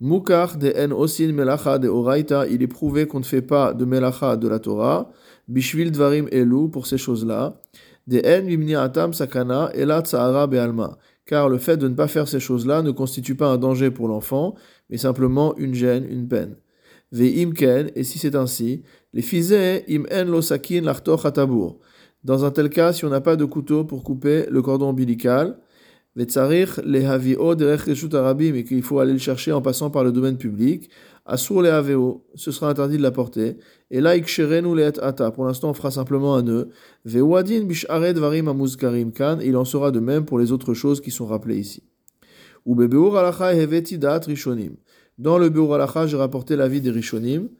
mukach 0.00 0.56
de 0.56 0.72
en 0.78 0.92
osin 0.92 1.32
melacha 1.32 1.78
de 1.78 1.88
oraita, 1.88 2.46
il 2.46 2.62
est 2.62 2.66
prouvé 2.66 3.06
qu'on 3.06 3.18
ne 3.18 3.24
fait 3.24 3.42
pas 3.42 3.74
de 3.74 3.84
melacha 3.84 4.38
de 4.38 4.48
la 4.48 4.58
Torah, 4.58 5.10
Bishvil 5.48 5.92
Dvarim 5.92 6.28
Elu, 6.32 6.70
pour 6.70 6.86
ces 6.86 6.96
choses-là. 6.96 7.60
Sakana. 9.12 9.72
Car 11.26 11.48
le 11.48 11.58
fait 11.58 11.76
de 11.76 11.88
ne 11.88 11.94
pas 11.94 12.08
faire 12.08 12.26
ces 12.26 12.40
choses-là 12.40 12.82
ne 12.82 12.90
constitue 12.90 13.34
pas 13.34 13.48
un 13.48 13.58
danger 13.58 13.90
pour 13.90 14.08
l'enfant, 14.08 14.54
mais 14.88 14.96
simplement 14.96 15.54
une 15.58 15.74
gêne, 15.74 16.06
une 16.08 16.26
peine. 16.26 16.56
Ve'imken, 17.12 17.90
et 17.94 18.04
si 18.04 18.18
c'est 18.18 18.34
ainsi, 18.34 18.82
les 19.12 19.22
fizeh 19.22 19.84
im 19.88 20.04
en 20.12 20.24
lo 20.24 20.42
sakin 20.42 20.82
Dans 22.24 22.44
un 22.44 22.50
tel 22.50 22.70
cas, 22.70 22.92
si 22.92 23.04
on 23.04 23.10
n'a 23.10 23.20
pas 23.20 23.36
de 23.36 23.44
couteau 23.44 23.84
pour 23.84 24.04
couper 24.04 24.46
le 24.50 24.62
cordon 24.62 24.90
ombilical, 24.90 25.58
le 26.16 26.24
et 28.56 28.64
qu'il 28.64 28.82
faut 28.82 28.98
aller 28.98 29.12
le 29.12 29.18
chercher 29.18 29.52
en 29.52 29.62
passant 29.62 29.90
par 29.90 30.04
le 30.04 30.12
domaine 30.12 30.36
public, 30.36 30.90
Asur 31.30 31.60
le 31.60 31.70
Aveo, 31.70 32.24
ce 32.34 32.50
sera 32.50 32.70
interdit 32.70 32.96
de 32.96 33.02
la 33.02 33.10
porter. 33.10 33.58
Et 33.90 34.00
là, 34.00 34.16
Iksherenu 34.16 34.74
le 34.74 34.86
Ata, 34.86 35.30
pour 35.30 35.44
l'instant 35.44 35.68
on 35.68 35.74
fera 35.74 35.90
simplement 35.90 36.34
un 36.34 36.42
nœud. 36.42 36.70
Vewadin 37.04 37.64
bishared 37.64 38.16
varim 38.16 38.48
amuzkarim 38.48 39.12
kan, 39.12 39.38
il 39.44 39.54
en 39.54 39.66
sera 39.66 39.90
de 39.90 40.00
même 40.00 40.24
pour 40.24 40.38
les 40.38 40.52
autres 40.52 40.72
choses 40.72 41.02
qui 41.02 41.10
sont 41.10 41.26
rappelées 41.26 41.58
ici. 41.58 41.82
Ou 42.64 42.74
bebeur 42.74 43.14
heveti 43.42 43.98
dat 43.98 44.24
rishonim. 44.24 44.76
Dans 45.18 45.36
le 45.36 45.50
beur 45.50 45.74
alacha, 45.74 46.06
j'ai 46.06 46.16
rapporté 46.16 46.56
l'avis 46.56 46.80
des 46.80 46.90
rishonim. 46.90 47.50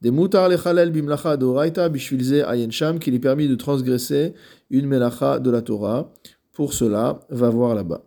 Des 0.00 0.10
mutar 0.10 0.48
lechalel 0.48 0.90
bimlacha 0.90 1.36
doraita 1.36 1.90
bishvilze 1.90 2.44
ayen 2.46 2.70
sham, 2.70 2.98
qui 2.98 3.10
lui 3.10 3.18
permis 3.18 3.46
de 3.46 3.56
transgresser 3.56 4.32
une 4.70 4.86
melacha 4.86 5.38
de 5.38 5.50
la 5.50 5.60
Torah. 5.60 6.12
Pour 6.58 6.72
cela, 6.72 7.20
va 7.30 7.50
voir 7.50 7.72
là-bas. 7.76 8.02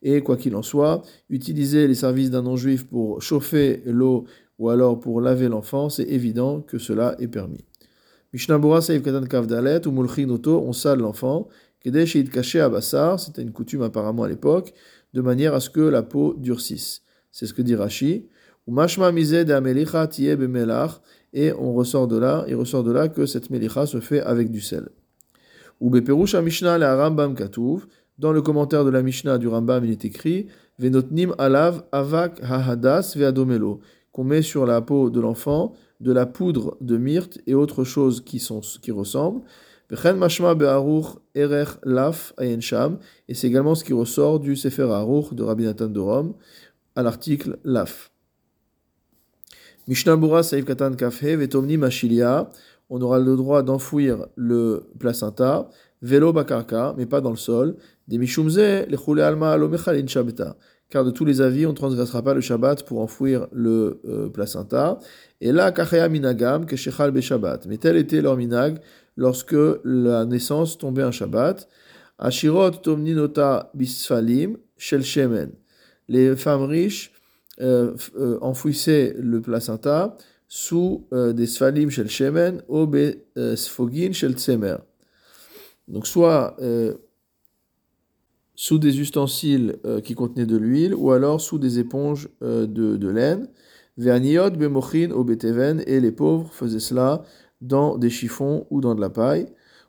Et 0.00 0.20
quoi 0.20 0.36
qu'il 0.36 0.54
en 0.54 0.62
soit, 0.62 1.02
utiliser 1.28 1.88
les 1.88 1.96
services 1.96 2.30
d'un 2.30 2.42
non-juif 2.42 2.86
pour 2.86 3.20
chauffer 3.20 3.82
l'eau 3.84 4.26
ou 4.60 4.70
alors 4.70 5.00
pour 5.00 5.20
laver 5.20 5.48
l'enfant, 5.48 5.88
c'est 5.88 6.04
évident 6.04 6.60
que 6.60 6.78
cela 6.78 7.16
est 7.18 7.26
permis. 7.26 7.64
On 10.64 10.72
sale 10.72 11.00
l'enfant. 11.00 11.48
C'était 11.82 13.42
une 13.42 13.50
coutume 13.50 13.82
apparemment 13.82 14.22
à 14.22 14.28
l'époque, 14.28 14.72
de 15.14 15.20
manière 15.20 15.52
à 15.52 15.58
ce 15.58 15.68
que 15.68 15.80
la 15.80 16.04
peau 16.04 16.34
durcisse. 16.38 17.02
C'est 17.32 17.46
ce 17.46 17.52
que 17.52 17.62
dit 17.62 17.74
Rashi. 17.74 18.28
Et 21.32 21.52
on 21.52 21.72
ressort 21.72 22.08
de 22.08 22.18
là, 22.18 22.44
il 22.48 22.56
ressort 22.56 22.84
de 22.84 22.92
là 22.92 23.08
que 23.08 23.26
cette 23.26 23.50
melicha 23.50 23.86
se 23.86 24.00
fait 24.00 24.20
avec 24.20 24.50
du 24.50 24.60
sel. 24.60 24.88
Ou 25.80 25.90
Mishnah 25.90 26.78
la 26.78 26.96
Rambam 26.96 27.34
Katuv, 27.34 27.86
dans 28.18 28.32
le 28.32 28.42
commentaire 28.42 28.84
de 28.84 28.90
la 28.90 29.02
Mishnah 29.02 29.38
du 29.38 29.48
Rambam, 29.48 29.84
il 29.84 29.90
est 29.90 30.04
écrit 30.04 30.46
Venotnim 30.78 31.34
alav 31.38 31.84
avak 31.90 32.40
hahadas 32.42 33.14
veadomelo, 33.16 33.80
qu'on 34.12 34.24
met 34.24 34.42
sur 34.42 34.66
la 34.66 34.80
peau 34.80 35.10
de 35.10 35.20
l'enfant 35.20 35.72
de 36.00 36.12
la 36.12 36.26
poudre 36.26 36.76
de 36.80 36.96
myrte 36.98 37.38
et 37.46 37.54
autres 37.54 37.84
choses 37.84 38.22
qui, 38.24 38.38
sont, 38.38 38.60
qui 38.82 38.90
ressemblent. 38.90 39.42
et 39.90 39.96
c'est 43.34 43.46
également 43.46 43.74
ce 43.74 43.84
qui 43.84 43.92
ressort 43.92 44.40
du 44.40 44.56
Sefer 44.56 44.90
Aruch 44.90 45.34
de 45.34 45.42
Rabbi 45.42 45.64
Nathan 45.64 45.88
de 45.88 46.00
Rome 46.00 46.34
à 46.94 47.02
l'article 47.02 47.58
laf. 47.64 48.11
Mishnah 49.88 50.16
Bura 50.16 50.42
Saïf 50.42 50.64
Katan 50.64 50.94
Kafhe 50.94 51.24
Vetomni 51.24 51.76
Machilia, 51.76 52.48
on 52.88 53.00
aura 53.00 53.18
le 53.18 53.34
droit 53.36 53.62
d'enfouir 53.62 54.26
le 54.36 54.84
placenta, 55.00 55.68
vélo 56.02 56.32
bakarka, 56.32 56.94
mais 56.96 57.06
pas 57.06 57.20
dans 57.20 57.30
le 57.30 57.36
sol, 57.36 57.76
des 58.06 58.18
Mishumze, 58.18 58.58
les 58.58 59.22
Alma 59.22 59.52
Alomechalin 59.52 60.06
Shabeta, 60.06 60.56
car 60.88 61.04
de 61.04 61.10
tous 61.10 61.24
les 61.24 61.40
avis, 61.40 61.66
on 61.66 61.70
ne 61.70 61.74
transgressera 61.74 62.22
pas 62.22 62.34
le 62.34 62.40
Shabbat 62.40 62.84
pour 62.84 63.00
enfouir 63.00 63.48
le 63.50 64.00
euh, 64.04 64.28
placenta. 64.28 64.98
Et 65.40 65.50
là, 65.50 65.72
Kachaya 65.72 66.08
Minagam, 66.08 66.66
Keshechal 66.66 67.10
Be 67.10 67.20
Shabbat. 67.20 67.66
Mais 67.66 67.78
tel 67.78 67.96
était 67.96 68.20
leur 68.20 68.36
minag 68.36 68.78
lorsque 69.16 69.56
la 69.84 70.26
naissance 70.26 70.76
tombait 70.76 71.02
un 71.02 71.10
Shabbat. 71.10 71.66
Ashirot 72.18 72.70
Tomninota 72.70 73.70
Bisfalim 73.74 74.58
Shel 74.76 75.02
Shemen. 75.02 75.52
Les 76.08 76.36
femmes 76.36 76.64
riches 76.64 77.10
euh, 77.62 77.94
euh, 78.16 79.12
le 79.18 79.40
placenta 79.40 80.16
sous 80.48 81.06
euh, 81.12 81.32
des 81.32 81.46
sfalim 81.46 81.90
shel 81.90 82.08
shemen 82.08 82.62
ou 82.68 82.86
sfogin 83.54 84.12
shel 84.12 84.34
tsemer. 84.34 84.76
Donc 85.88 86.06
soit 86.06 86.56
sous 88.54 88.78
des 88.78 89.00
ustensiles 89.00 89.76
qui 90.04 90.14
contenaient 90.14 90.46
de 90.46 90.56
l'huile 90.56 90.94
ou 90.94 91.10
alors 91.10 91.40
sous 91.40 91.58
des 91.58 91.78
éponges 91.78 92.28
de, 92.40 93.08
laine. 93.08 93.48
Verniot 93.96 94.50
bemochin 94.50 95.10
au 95.10 95.24
beteven 95.24 95.82
et 95.86 96.00
les 96.00 96.12
pauvres 96.12 96.52
faisaient 96.52 96.80
cela 96.80 97.22
dans 97.60 97.98
des 97.98 98.10
chiffons 98.10 98.66
ou 98.70 98.80
dans 98.80 98.94
de 98.94 99.00
la 99.00 99.10
paille. 99.10 99.46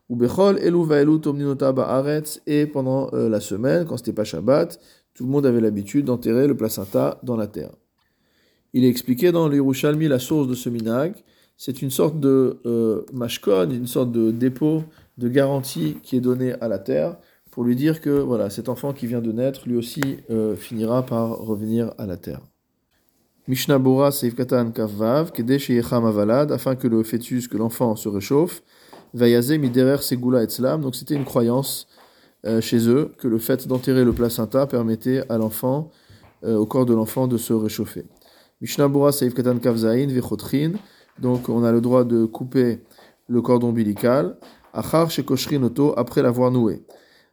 Ou 0.10 0.15
bechol 0.15 0.60
elu 0.60 0.84
vaelu 0.86 1.22
tomninota 1.22 1.72
ba'aretz 1.72 2.42
et 2.48 2.65
pendant 2.65 3.10
la 3.13 3.39
semaine, 3.39 3.86
quand 3.86 3.98
c'était 3.98 4.13
pas 4.13 4.25
Shabbat, 4.25 4.80
tout 5.13 5.25
le 5.25 5.29
monde 5.29 5.46
avait 5.46 5.62
l'habitude 5.62 6.05
d'enterrer 6.05 6.48
le 6.48 6.55
placenta 6.55 7.20
dans 7.24 7.36
la 7.36 7.48
terre. 7.48 7.72
Il 8.74 8.84
est 8.84 8.89
expliqué 8.89 9.32
dans 9.32 9.48
l'Irushalmi 9.48 10.08
la 10.08 10.20
source 10.20 10.48
de 10.48 10.55
ce 10.55 10.70
minag. 10.70 11.13
C'est 11.58 11.82
une 11.82 11.91
sorte 11.91 12.20
de 12.20 12.60
euh, 12.65 13.03
mashkon, 13.13 13.70
une 13.70 13.88
sorte 13.88 14.12
de 14.12 14.32
dépôt 14.32 14.84
de 15.20 15.29
garantie 15.29 15.98
qui 16.01 16.17
est 16.17 16.22
donné 16.22 16.53
à 16.53 16.67
la 16.67 16.79
terre 16.79 17.17
pour 17.51 17.63
lui 17.63 17.75
dire 17.75 18.01
que 18.01 18.10
voilà, 18.10 18.50
cet 18.50 18.67
enfant 18.67 18.93
qui 18.93 19.05
vient 19.05 19.22
de 19.22 19.32
naître, 19.32 19.67
lui 19.67 19.75
aussi 19.75 20.01
euh, 20.32 20.55
finira 20.55 21.05
par 21.05 21.38
revenir 21.38 21.93
à 22.00 22.08
la 22.08 22.17
terre. 22.17 22.41
Mishnah 23.48 23.77
Bora 23.77 24.12
Seif 24.12 24.34
Katan 24.34 24.72
Kavvav, 24.72 25.32
Kedesh 25.32 25.70
Avalad, 25.91 26.51
afin 26.51 26.75
que 26.75 26.88
le 26.88 27.03
fœtus, 27.03 27.48
que 27.48 27.58
l'enfant 27.58 27.96
se 27.96 28.10
réchauffe, 28.10 28.63
Vayaze 29.13 29.51
Miderer 29.51 30.01
Segula 30.01 30.41
Etzlam, 30.41 30.82
donc 30.82 30.96
c'était 30.96 31.13
une 31.13 31.25
croyance 31.25 31.88
euh, 32.46 32.62
chez 32.62 32.90
eux 32.90 33.12
que 33.18 33.28
le 33.28 33.38
fait 33.38 33.68
d'enterrer 33.68 34.04
le 34.04 34.14
placenta 34.14 34.68
permettait 34.68 35.24
à 35.30 35.38
l'enfant, 35.38 35.92
euh, 36.44 36.58
au 36.58 36.66
corps 36.66 36.86
de 36.86 36.94
l'enfant, 36.94 37.28
de 37.28 37.38
se 37.38 37.54
réchauffer. 37.54 38.06
Donc 41.22 41.50
on 41.50 41.64
a 41.64 41.72
le 41.72 41.82
droit 41.82 42.04
de 42.04 42.26
couper 42.26 42.82
le 43.28 43.42
cordon 43.42 43.70
ombilical, 43.70 44.38
Achar 44.74 45.10
Shekoshrin 45.10 45.64
Oto, 45.64 45.94
après 45.98 46.22
l'avoir 46.22 46.52
noué. 46.52 46.84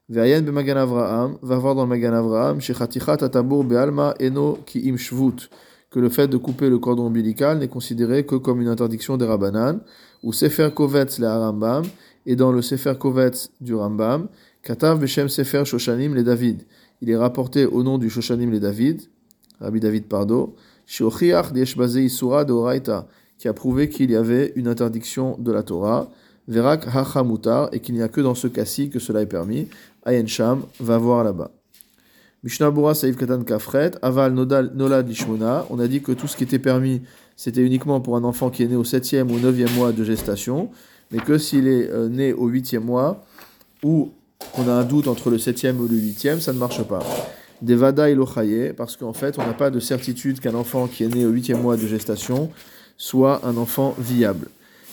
Ve'ayen 0.09 0.43
Bemagan 0.43 0.76
Avraham, 0.76 1.38
va 1.40 1.57
voir 1.57 1.75
dans 1.75 1.83
le 1.83 1.88
Magan 1.88 2.12
Avraham, 2.12 2.61
Shechatichat 2.61 3.19
Atabur 3.23 3.64
Be'alma 3.64 4.14
Eno 4.21 4.59
Ki 4.67 4.90
Im 4.90 4.97
Shvut, 4.97 5.49
que 5.90 6.00
le 6.00 6.09
fait 6.09 6.29
de 6.29 6.37
couper 6.37 6.69
le 6.69 6.79
cordon 6.79 7.07
ombilical 7.07 7.59
n'est 7.59 7.69
considéré 7.69 8.26
que 8.26 8.35
comme 8.35 8.61
une 8.61 8.69
interdiction 8.69 9.17
des 9.17 9.25
Rabbanan, 9.25 9.81
ou 10.23 10.33
Sefer 10.33 10.71
Kovetz 10.75 11.19
le 11.19 11.29
Rambam, 11.29 11.85
et 12.26 12.37
dans 12.37 12.52
le 12.52 12.61
Sefer 12.61 12.95
Kovetz 12.99 13.50
du 13.61 13.75
Rambam, 13.75 14.29
Katav 14.62 15.00
Beshem 15.00 15.29
Sefer 15.29 15.64
Shoshanim 15.64 16.14
le 16.14 16.23
David. 16.23 16.67
Il 17.00 17.09
est 17.09 17.17
rapporté 17.17 17.64
au 17.64 17.83
nom 17.83 17.97
du 17.97 18.11
Shoshanim 18.11 18.50
le 18.50 18.61
David, 18.61 19.00
Rabbi 19.59 19.81
David 19.81 20.05
Pardo, 20.05 20.55
Shiochiach 20.87 21.52
Dieshbaze 21.52 21.97
Isura 21.97 22.45
de 22.45 22.52
Oraita, 22.52 23.09
qui 23.38 23.49
a 23.49 23.55
prouvé 23.55 23.88
qu'il 23.88 24.11
y 24.11 24.17
avait 24.17 24.52
une 24.57 24.69
interdiction 24.69 25.37
de 25.38 25.50
la 25.50 25.62
Torah, 25.62 26.11
Verak 26.47 26.87
Hachamutar, 26.95 27.71
et 27.73 27.81
qu'il 27.81 27.95
n'y 27.95 28.02
a 28.02 28.09
que 28.09 28.21
dans 28.21 28.35
ce 28.35 28.49
cas-ci 28.49 28.90
que 28.90 28.99
cela 28.99 29.23
est 29.23 29.26
permis. 29.26 29.69
Ayen 30.05 30.26
Sham 30.26 30.62
va 30.79 30.99
voir 30.99 31.25
là-bas. 31.25 31.50
Mishnah 32.43 32.71
Bura 32.71 32.95
Saïf 32.95 33.17
Katan 33.17 33.45
Kafret, 33.45 33.93
Aval 34.02 34.35
Nolad 34.35 35.09
Lishmona. 35.09 35.64
On 35.71 35.79
a 35.79 35.88
dit 35.88 36.02
que 36.02 36.12
tout 36.12 36.26
ce 36.26 36.37
qui 36.37 36.45
était 36.45 36.59
permis, 36.59 37.00
c'était 37.35 37.62
uniquement 37.62 38.02
pour 38.02 38.17
un 38.17 38.25
enfant 38.25 38.50
qui 38.50 38.62
est 38.62 38.69
né 38.69 38.76
au 38.76 38.85
7e 38.85 39.31
ou 39.31 39.38
9e 39.38 39.75
mois 39.75 39.93
de 39.93 40.05
gestation, 40.05 40.71
mais 41.12 41.19
que 41.19 41.38
s'il 41.38 41.67
est 41.67 41.88
euh, 41.90 42.09
né 42.11 42.35
au 42.35 42.50
8e 42.50 42.81
mois 42.81 43.25
ou 43.83 44.11
qu'on 44.52 44.68
a 44.68 44.73
un 44.73 44.85
doute 44.85 45.09
entre 45.09 45.30
le 45.30 45.38
septième 45.38 45.80
ou 45.80 45.88
le 45.88 45.97
huitième, 45.97 46.40
ça 46.40 46.52
ne 46.52 46.59
marche 46.59 46.82
pas. 46.82 47.00
Devada 47.62 48.11
ilochaye, 48.11 48.73
parce 48.73 48.97
qu'en 48.97 49.12
fait, 49.12 49.38
on 49.38 49.47
n'a 49.47 49.52
pas 49.52 49.70
de 49.70 49.80
certitude 49.80 50.40
qu'un 50.40 50.54
enfant 50.54 50.87
qui 50.87 51.04
est 51.04 51.14
né 51.14 51.26
au 51.26 51.30
huitième 51.30 51.61
mois 51.61 51.76
de 51.76 51.87
gestation 51.87 52.50
soit 52.97 53.40
un 53.44 53.56
enfant 53.56 53.94
viable. 53.99 54.49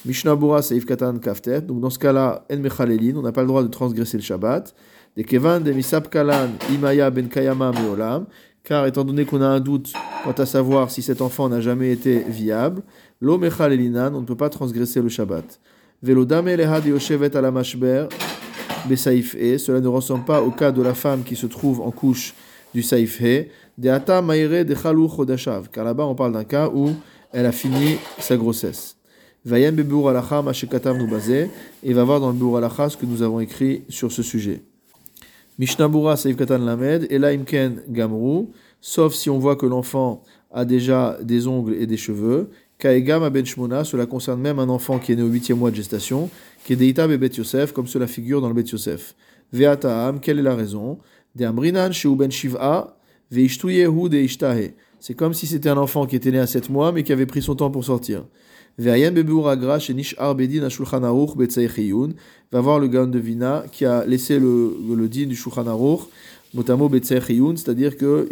Mishnah 0.06 0.36
Bura 0.36 0.62
Seif 0.62 0.86
Katan 0.86 1.18
Kaftet, 1.18 1.62
donc 1.62 1.82
dans 1.82 1.90
ce 1.90 2.00
cas-là, 2.00 2.46
En 2.52 2.58
Mechalelin, 2.58 3.16
on 3.18 3.22
n'a 3.22 3.32
pas 3.32 3.42
le 3.42 3.48
droit 3.48 3.64
de 3.64 3.68
transgresser 3.68 4.18
le 4.18 4.24
Shabbat. 4.24 4.74
De 5.18 5.24
Kevan 5.24 5.62
de 5.62 5.72
Misap 5.72 6.10
Kalan 6.10 6.50
Imaya 6.72 7.10
Ben 7.10 7.28
Kayama 7.28 7.72
Meolam, 7.72 8.26
car 8.64 8.86
étant 8.86 9.04
donné 9.04 9.26
qu'on 9.26 9.42
a 9.42 9.48
un 9.48 9.60
doute 9.60 9.92
quant 10.24 10.32
à 10.32 10.46
savoir 10.46 10.92
si 10.92 11.02
cet 11.02 11.22
enfant 11.22 11.50
n'a 11.50 11.60
jamais 11.60 11.92
été 11.92 12.20
viable, 12.20 12.82
Lo 13.20 13.38
Mechalelinan, 13.38 14.14
on 14.14 14.22
ne 14.22 14.26
peut 14.26 14.38
pas 14.38 14.50
transgresser 14.50 15.02
le 15.02 15.10
Shabbat. 15.10 15.60
Velodame 16.04 16.50
Yoshevet 16.86 17.36
Alamashber, 17.36 18.08
Cela 18.90 19.80
ne 19.80 19.88
ressemble 19.88 20.26
pas 20.26 20.42
au 20.42 20.52
cas 20.52 20.72
de 20.72 20.82
la 20.82 20.94
femme 20.94 21.24
qui 21.24 21.36
se 21.36 21.48
trouve 21.48 21.82
en 21.82 21.92
couche 21.92 22.34
du 22.74 22.82
Saïf 22.82 23.22
E. 23.22 23.46
De 23.78 23.90
Ata 23.90 24.22
Maïre 24.22 24.66
de. 24.66 24.74
Car 25.72 25.86
là-bas, 25.86 26.06
on 26.06 26.16
parle 26.16 26.34
d'un 26.34 26.44
cas 26.44 26.70
où 26.70 26.92
elle 27.32 27.46
a 27.46 27.52
fini 27.52 27.98
sa 28.20 28.38
grossesse. 28.38 28.98
Vayen 29.46 29.72
Bebur 29.72 30.10
Alacha 30.10 30.42
Mashekatav 30.42 30.98
Nubazé. 30.98 31.50
Et 31.84 31.94
va 31.94 32.04
voir 32.04 32.20
dans 32.20 32.30
le 32.30 32.36
Beur 32.36 32.58
Alacha 32.58 32.90
ce 32.90 32.98
que 32.98 33.06
nous 33.06 33.22
avons 33.22 33.40
écrit 33.40 33.84
sur 33.90 34.12
ce 34.12 34.24
sujet. 34.24 34.62
Mishnabura 35.60 36.18
Saïf 36.18 36.36
Katan 36.38 36.60
Lamed. 36.60 37.08
Et 37.10 37.18
là, 37.20 37.30
Imken 37.30 37.82
Gamrou. 37.90 38.52
Sauf 38.82 39.14
si 39.14 39.30
on 39.30 39.40
voit 39.40 39.56
que 39.56 39.66
l'enfant 39.66 40.24
a 40.52 40.66
déjà 40.66 41.18
des 41.22 41.48
ongles 41.48 41.76
et 41.76 41.88
des 41.88 41.98
cheveux. 41.98 42.50
Kaegam 42.80 43.28
Ben 43.30 43.44
Shmona, 43.44 43.84
cela 43.84 44.06
concerne 44.06 44.40
même 44.40 44.60
un 44.60 44.70
enfant 44.70 45.00
qui 45.00 45.12
est 45.12 45.16
né 45.16 45.24
au 45.24 45.28
huitième 45.28 45.58
mois 45.58 45.72
de 45.72 45.76
gestation, 45.76 46.30
qui 46.64 46.74
est 46.74 46.76
Deita 46.76 47.08
Bet 47.08 47.30
Yosef, 47.36 47.72
comme 47.72 47.88
cela 47.88 48.06
figure 48.06 48.40
dans 48.40 48.50
le 48.50 48.54
Bet 48.54 48.70
Yosef. 48.70 49.16
Ve'ataam, 49.52 50.20
quelle 50.20 50.38
est 50.38 50.44
la 50.44 50.56
raison? 50.56 51.00
De 51.36 51.46
Amrinan 51.46 51.90
Ben 52.16 52.30
Shiv'a, 52.30 52.98
Ve'ishtuyehu 53.32 54.10
de 54.10 54.18
Ishtahe. 54.18 54.74
C'est 55.00 55.16
comme 55.16 55.34
si 55.34 55.48
c'était 55.48 55.70
un 55.70 55.78
enfant 55.78 56.06
qui 56.06 56.16
était 56.16 56.32
né 56.32 56.40
à 56.40 56.46
7 56.46 56.70
mois, 56.70 56.92
mais 56.92 57.04
qui 57.04 57.12
avait 57.12 57.26
pris 57.26 57.42
son 57.42 57.56
temps 57.56 57.72
pour 57.72 57.84
sortir. 57.84 58.26
Ve'ayen 58.78 59.12
Bebur 59.12 59.50
Agra, 59.50 59.80
Shenish 59.80 60.14
Arbedin 60.20 60.64
Ashulchan 60.64 61.02
Aruch 61.02 61.32
va 62.52 62.62
voir 62.62 62.80
le 62.80 62.88
Gaon 62.88 63.08
de 63.08 63.18
Vina 63.18 63.66
qui 63.72 63.86
a 63.86 64.06
laissé 64.06 64.38
le, 64.38 64.72
le 64.96 65.10
din 65.10 65.26
du 65.26 65.36
Shulchan 65.36 65.66
Aruch, 65.66 66.02
Motamo 66.54 66.88
Betzaechiyun, 66.88 67.56
c'est-à-dire 67.56 67.98
qu'il 67.98 68.28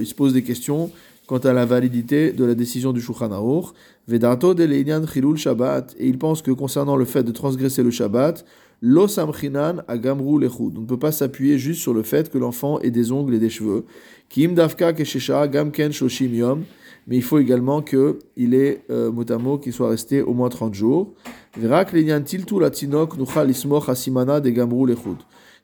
il 0.00 0.06
se 0.06 0.14
pose 0.14 0.32
des 0.32 0.42
questions 0.42 0.90
quant 1.26 1.38
à 1.38 1.52
la 1.52 1.64
validité 1.64 2.32
de 2.32 2.44
la 2.44 2.54
décision 2.54 2.92
du 2.92 3.00
Shulchan 3.00 3.32
Aruch. 3.32 3.66
Vedato 4.08 4.54
de 4.54 4.64
Leinian 4.64 5.04
Chilul 5.06 5.36
Shabbat, 5.36 5.94
et 5.98 6.06
il 6.06 6.18
pense 6.18 6.42
que 6.42 6.52
concernant 6.52 6.96
le 6.96 7.04
fait 7.04 7.24
de 7.24 7.32
transgresser 7.32 7.82
le 7.82 7.90
Shabbat, 7.90 8.44
Lo 8.82 9.08
Samchinan 9.08 9.82
Agamru 9.88 10.38
Lechud. 10.40 10.76
On 10.76 10.82
ne 10.82 10.86
peut 10.86 10.98
pas 10.98 11.12
s'appuyer 11.12 11.58
juste 11.58 11.80
sur 11.80 11.94
le 11.94 12.02
fait 12.02 12.30
que 12.30 12.38
l'enfant 12.38 12.78
ait 12.80 12.90
des 12.90 13.10
ongles 13.10 13.34
et 13.34 13.38
des 13.38 13.48
cheveux. 13.48 13.84
Kim 14.28 14.54
Dafka 14.54 14.92
Keshesha 14.92 15.48
Gamken 15.48 15.92
Shoshim 15.92 16.34
Yom. 16.34 16.64
Mais 17.08 17.16
il 17.16 17.22
faut 17.22 17.38
également 17.38 17.82
qu'il 17.82 18.54
ait, 18.54 18.82
euh, 18.90 19.12
mot 19.12 19.58
qu'il 19.58 19.72
soit 19.72 19.88
resté 19.88 20.22
au 20.22 20.34
moins 20.34 20.48
30 20.48 20.74
jours. 20.74 21.14
Verak 21.56 21.92
Leinian 21.92 22.20
Tiltu 22.20 22.60
Latinok 22.60 23.16
Nuchal 23.16 23.50
Ismoch 23.50 23.88
Asimana 23.88 24.40
de 24.40 24.50
Gamru 24.50 24.86
Lechud. 24.86 25.18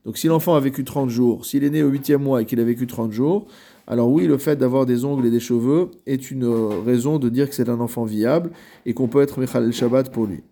Donc 0.05 0.19
si 0.19 0.27
l'enfant 0.27 0.55
a 0.55 0.61
vécu 0.61 0.85
30 0.85 1.11
jours, 1.11 1.47
s'il 1.47 1.65
est 1.65 1.71
né 1.71 1.83
au 1.83 1.91
8e 1.91 2.17
mois 2.17 2.43
et 2.43 2.45
qu'il 2.45 2.59
a 2.61 2.65
vécu 2.65 2.87
30 2.87 3.13
jours, 3.13 3.47
alors 3.87 4.11
oui, 4.11 4.27
le 4.27 4.39
fait 4.39 4.57
d'avoir 4.57 4.87
des 4.87 5.05
ongles 5.05 5.27
et 5.27 5.31
des 5.31 5.41
cheveux 5.41 5.91
est 6.07 6.31
une 6.31 6.45
euh, 6.45 6.81
raison 6.85 7.19
de 7.19 7.29
dire 7.29 7.49
que 7.49 7.55
c'est 7.55 7.69
un 7.69 7.81
enfant 7.81 8.05
viable 8.05 8.51
et 8.87 8.95
qu'on 8.95 9.09
peut 9.09 9.23
être 9.23 9.41
Mechal 9.41 9.65
el 9.65 9.73
Shabbat 9.73 10.11
pour 10.13 10.27
lui. 10.27 10.43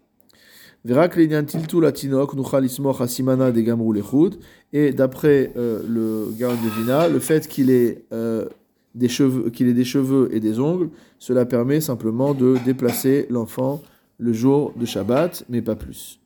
Et 4.72 4.92
d'après 4.92 5.52
euh, 5.56 5.82
le 5.86 6.32
Gaon 6.38 6.54
de 6.54 6.80
Vina, 6.80 7.08
le 7.08 7.18
fait 7.18 7.46
qu'il 7.48 7.70
ait, 7.70 8.04
euh, 8.12 8.46
des 8.94 9.08
cheveux, 9.08 9.50
qu'il 9.50 9.68
ait 9.68 9.74
des 9.74 9.84
cheveux 9.84 10.28
et 10.32 10.40
des 10.40 10.58
ongles, 10.58 10.88
cela 11.18 11.44
permet 11.44 11.80
simplement 11.80 12.34
de 12.34 12.56
déplacer 12.64 13.26
l'enfant 13.30 13.82
le 14.18 14.32
jour 14.32 14.72
de 14.76 14.86
Shabbat, 14.86 15.44
mais 15.48 15.60
pas 15.60 15.76
plus. 15.76 16.19